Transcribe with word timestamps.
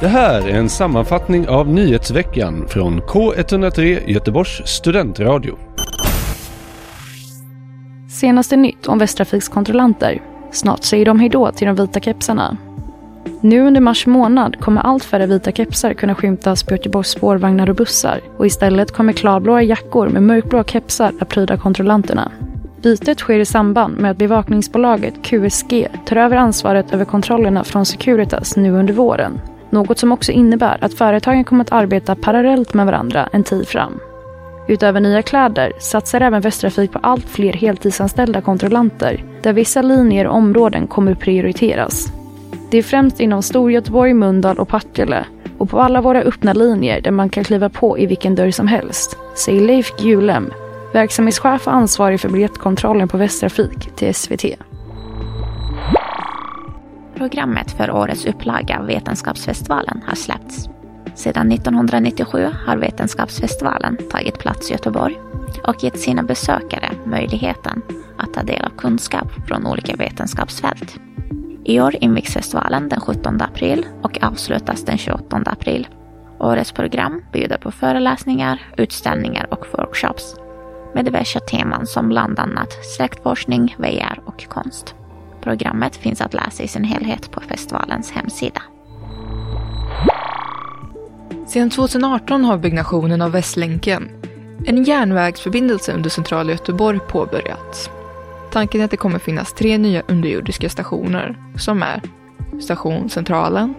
Det 0.00 0.08
här 0.08 0.48
är 0.48 0.54
en 0.54 0.68
sammanfattning 0.68 1.48
av 1.48 1.68
nyhetsveckan 1.68 2.68
från 2.68 3.00
K103 3.00 4.00
Göteborgs 4.06 4.66
studentradio. 4.66 5.58
Senaste 8.10 8.56
nytt 8.56 8.86
om 8.86 8.98
Västtrafiks 8.98 9.48
kontrollanter. 9.48 10.22
Snart 10.50 10.84
säger 10.84 11.04
de 11.04 11.20
hejdå 11.20 11.52
till 11.52 11.66
de 11.66 11.76
vita 11.76 12.00
kepsarna. 12.00 12.56
Nu 13.40 13.60
under 13.60 13.80
mars 13.80 14.06
månad 14.06 14.60
kommer 14.60 14.80
allt 14.80 15.04
färre 15.04 15.26
vita 15.26 15.52
kepsar 15.52 15.94
kunna 15.94 16.14
skymtas 16.14 16.62
på 16.62 16.74
Göteborgs 16.74 17.08
spårvagnar 17.08 17.70
och 17.70 17.76
bussar 17.76 18.20
och 18.38 18.46
istället 18.46 18.92
kommer 18.92 19.12
klarblåa 19.12 19.62
jackor 19.62 20.08
med 20.08 20.22
mörkblå 20.22 20.64
kepsar 20.64 21.12
att 21.20 21.28
pryda 21.28 21.56
kontrollanterna. 21.56 22.32
Bytet 22.82 23.18
sker 23.18 23.38
i 23.38 23.44
samband 23.44 23.98
med 23.98 24.10
att 24.10 24.16
bevakningsbolaget 24.16 25.14
QSG 25.22 25.88
tar 26.04 26.16
över 26.16 26.36
ansvaret 26.36 26.92
över 26.92 27.04
kontrollerna 27.04 27.64
från 27.64 27.86
Securitas 27.86 28.56
nu 28.56 28.72
under 28.72 28.94
våren. 28.94 29.40
Något 29.70 29.98
som 29.98 30.12
också 30.12 30.32
innebär 30.32 30.78
att 30.80 30.94
företagen 30.94 31.44
kommer 31.44 31.64
att 31.64 31.72
arbeta 31.72 32.14
parallellt 32.14 32.74
med 32.74 32.86
varandra 32.86 33.28
en 33.32 33.44
tid 33.44 33.68
fram. 33.68 34.00
Utöver 34.68 35.00
nya 35.00 35.22
kläder 35.22 35.72
satsar 35.78 36.20
även 36.20 36.40
Västtrafik 36.40 36.92
på 36.92 36.98
allt 37.02 37.28
fler 37.28 37.52
heltidsanställda 37.52 38.40
kontrollanter 38.40 39.24
där 39.42 39.52
vissa 39.52 39.82
linjer 39.82 40.26
och 40.26 40.36
områden 40.36 40.86
kommer 40.86 41.14
prioriteras. 41.14 42.12
Det 42.70 42.78
är 42.78 42.82
främst 42.82 43.20
inom 43.20 43.42
Storgöteborg, 43.42 44.14
Mölndal 44.14 44.58
och 44.58 44.68
Partille 44.68 45.24
och 45.58 45.70
på 45.70 45.80
alla 45.80 46.00
våra 46.00 46.22
öppna 46.22 46.52
linjer 46.52 47.00
där 47.00 47.10
man 47.10 47.28
kan 47.28 47.44
kliva 47.44 47.68
på 47.68 47.98
i 47.98 48.06
vilken 48.06 48.34
dörr 48.34 48.50
som 48.50 48.68
helst, 48.68 49.16
säger 49.34 49.60
Leif 49.60 49.96
Gulem, 49.96 50.52
verksamhetschef 50.92 51.66
och 51.66 51.74
ansvarig 51.74 52.20
för 52.20 52.28
biljettkontrollen 52.28 53.08
på 53.08 53.16
Västtrafik 53.16 53.96
till 53.96 54.14
SVT. 54.14 54.44
Programmet 57.14 57.70
för 57.72 57.90
årets 57.90 58.26
upplaga 58.26 58.78
av 58.78 58.86
Vetenskapsfestivalen 58.86 60.02
har 60.06 60.14
släppts. 60.14 60.68
Sedan 61.14 61.52
1997 61.52 62.48
har 62.66 62.76
Vetenskapsfestivalen 62.76 63.96
tagit 64.10 64.38
plats 64.38 64.70
i 64.70 64.72
Göteborg 64.72 65.18
och 65.66 65.84
gett 65.84 65.98
sina 65.98 66.22
besökare 66.22 66.90
möjligheten 67.04 67.82
att 68.18 68.34
ta 68.34 68.42
del 68.42 68.64
av 68.64 68.70
kunskap 68.70 69.28
från 69.48 69.66
olika 69.66 69.96
vetenskapsfält. 69.96 71.00
I 71.64 71.80
år 71.80 71.96
invigs 72.00 72.32
festivalen 72.32 72.88
den 72.88 73.00
17 73.00 73.40
april 73.40 73.86
och 74.02 74.22
avslutas 74.22 74.84
den 74.84 74.98
28 74.98 75.42
april. 75.46 75.88
Årets 76.38 76.72
program 76.72 77.22
bjuder 77.32 77.58
på 77.58 77.70
föreläsningar, 77.70 78.60
utställningar 78.76 79.46
och 79.50 79.66
workshops 79.72 80.36
med 80.94 81.04
diverse 81.04 81.40
teman 81.40 81.86
som 81.86 82.08
bland 82.08 82.38
annat 82.38 82.72
släktforskning, 82.96 83.76
VR 83.78 84.20
och 84.24 84.48
konst. 84.48 84.94
Programmet 85.42 85.96
finns 85.96 86.20
att 86.20 86.34
läsa 86.34 86.62
i 86.62 86.68
sin 86.68 86.84
helhet 86.84 87.30
på 87.30 87.40
festivalens 87.40 88.10
hemsida. 88.10 88.62
Sedan 91.46 91.70
2018 91.70 92.44
har 92.44 92.58
byggnationen 92.58 93.22
av 93.22 93.32
Västlänken, 93.32 94.08
en 94.66 94.84
järnvägsförbindelse 94.84 95.92
under 95.92 96.10
centrala 96.10 96.52
Göteborg, 96.52 96.98
påbörjats. 97.08 97.90
Tanken 98.52 98.80
är 98.80 98.84
att 98.84 98.90
det 98.90 98.96
kommer 98.96 99.18
finnas 99.18 99.52
tre 99.52 99.78
nya 99.78 100.02
underjordiska 100.08 100.68
stationer 100.68 101.36
som 101.58 101.82
är 101.82 102.02
Station 102.60 103.10
Centralen, 103.10 103.74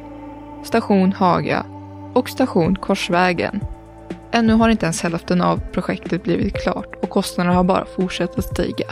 Station 0.63 1.13
Haga 1.13 1.65
och 2.13 2.29
Station 2.29 2.75
Korsvägen. 2.75 3.59
Ännu 4.31 4.53
har 4.53 4.69
inte 4.69 4.85
ens 4.85 5.03
hälften 5.03 5.41
av 5.41 5.57
projektet 5.71 6.23
blivit 6.23 6.63
klart 6.63 6.95
kostnaderna 7.13 7.55
har 7.55 7.63
bara 7.63 7.85
fortsatt 7.85 8.37
att 8.37 8.45
stiga. 8.45 8.85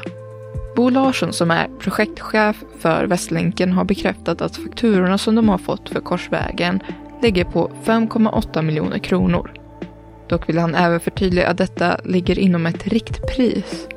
Bo 0.76 0.90
Larsson 0.90 1.34
som 1.34 1.52
är 1.52 1.68
projektchef 1.80 2.64
för 2.80 3.06
Västlänken 3.06 3.72
har 3.72 3.84
bekräftat 3.84 4.42
att 4.42 4.56
fakturorna 4.56 5.18
som 5.18 5.36
de 5.36 5.50
har 5.50 5.58
fått 5.58 5.90
för 5.90 6.00
Korsvägen 6.00 6.80
ligger 7.22 7.44
på 7.44 7.72
5,8 7.84 8.62
miljoner 8.62 8.98
kronor. 8.98 9.52
Dock 10.30 10.50
vill 10.50 10.58
han 10.58 10.76
även 10.76 11.00
förtydliga 11.00 11.50
att 11.50 11.58
detta 11.58 11.98
ligger 12.04 12.40
inom 12.40 12.66
ett 12.66 12.88
riktpris. 12.88 13.88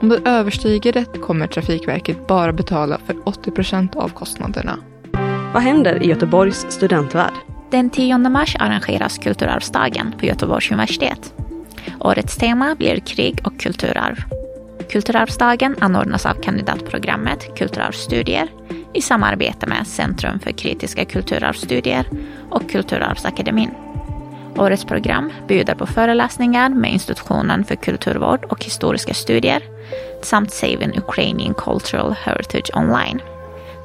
Om 0.00 0.08
det 0.08 0.20
överstiger 0.24 0.92
det 0.92 1.20
kommer 1.20 1.46
Trafikverket 1.46 2.26
bara 2.26 2.52
betala 2.52 2.98
för 3.06 3.16
80 3.24 3.50
procent 3.50 3.96
av 3.96 4.08
kostnaderna. 4.08 4.76
Vad 5.54 5.62
händer 5.62 6.02
i 6.02 6.06
Göteborgs 6.08 6.66
studentvärld? 6.68 7.34
Den 7.70 7.90
10 7.90 8.18
mars 8.18 8.56
arrangeras 8.58 9.18
Kulturarvsdagen 9.18 10.14
på 10.18 10.26
Göteborgs 10.26 10.70
universitet. 10.70 11.34
Årets 12.00 12.36
tema 12.36 12.74
blir 12.74 13.00
krig 13.00 13.40
och 13.44 13.60
kulturarv. 13.60 14.16
Kulturarvsdagen 14.90 15.76
anordnas 15.80 16.26
av 16.26 16.34
kandidatprogrammet 16.34 17.56
Kulturarvsstudier 17.58 18.48
i 18.94 19.02
samarbete 19.02 19.66
med 19.66 19.86
Centrum 19.86 20.38
för 20.38 20.50
kritiska 20.50 21.04
kulturarvsstudier 21.04 22.06
och 22.50 22.70
Kulturarvsakademin. 22.70 23.70
Årets 24.56 24.84
program 24.84 25.32
bjuder 25.48 25.74
på 25.74 25.86
föreläsningar 25.86 26.68
med 26.68 26.92
institutionen 26.92 27.64
för 27.64 27.76
kulturvård 27.76 28.44
och 28.44 28.64
historiska 28.64 29.14
studier 29.14 29.62
samt 30.22 30.52
Saving 30.52 30.98
Ukrainian 30.98 31.54
Cultural 31.54 32.14
Heritage 32.22 32.70
Online. 32.76 33.20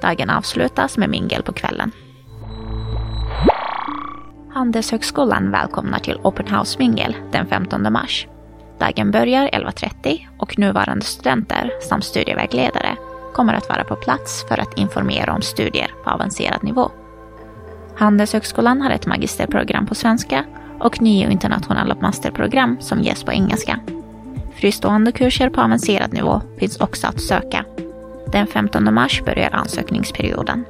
Dagen 0.02 0.30
avslutas 0.30 0.98
med 0.98 1.10
mingel 1.10 1.44
på 1.44 1.54
kvällen. 1.54 1.92
Handelshögskolan 4.54 5.52
välkomnar 5.52 6.00
till 6.00 6.18
Open 6.24 6.56
House 6.56 6.80
Mingel 6.80 7.16
den 7.32 7.48
15 7.48 7.94
mars. 7.94 8.28
Dagen 8.80 9.12
börjar 9.12 9.48
11.30 9.48 10.20
och 10.40 10.60
nuvarande 10.60 11.06
studenter 11.06 11.72
samt 11.82 12.04
studievägledare 12.04 12.96
kommer 13.34 13.54
att 13.54 13.70
vara 13.70 13.84
på 13.84 13.96
plats 13.96 14.46
för 14.48 14.58
att 14.58 14.78
informera 14.78 15.34
om 15.34 15.42
studier 15.42 15.92
på 16.04 16.10
avancerad 16.10 16.64
nivå. 16.64 16.92
Handelshögskolan 17.96 18.82
har 18.82 18.92
ett 18.92 19.08
magisterprogram 19.08 19.86
på 19.86 19.96
svenska 19.96 20.46
och 20.80 21.02
nio 21.02 21.32
internationella 21.32 21.96
masterprogram 22.02 22.78
som 22.80 23.02
ges 23.02 23.24
på 23.24 23.32
engelska. 23.32 23.80
Fristående 24.56 25.12
kurser 25.12 25.50
på 25.50 25.62
avancerad 25.62 26.14
nivå 26.14 26.42
finns 26.58 26.78
också 26.78 27.08
att 27.08 27.22
söka. 27.22 27.66
Den 28.32 28.48
15 28.48 28.94
mars 28.94 29.22
börjar 29.26 29.50
ansökningsperioden. 29.52 30.66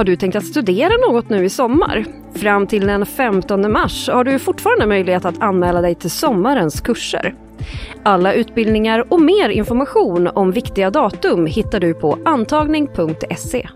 Har 0.00 0.04
du 0.04 0.16
tänkt 0.16 0.36
att 0.36 0.44
studera 0.44 0.92
något 1.08 1.28
nu 1.28 1.44
i 1.44 1.48
sommar? 1.48 2.04
Fram 2.34 2.66
till 2.66 2.86
den 2.86 3.06
15 3.06 3.72
mars 3.72 4.08
har 4.08 4.24
du 4.24 4.38
fortfarande 4.38 4.86
möjlighet 4.86 5.24
att 5.24 5.42
anmäla 5.42 5.80
dig 5.80 5.94
till 5.94 6.10
sommarens 6.10 6.80
kurser. 6.80 7.34
Alla 8.02 8.32
utbildningar 8.32 9.12
och 9.12 9.20
mer 9.20 9.48
information 9.48 10.26
om 10.26 10.52
viktiga 10.52 10.90
datum 10.90 11.46
hittar 11.46 11.80
du 11.80 11.94
på 11.94 12.18
antagning.se. 12.24 13.68